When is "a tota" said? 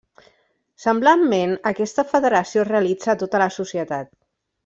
3.15-3.43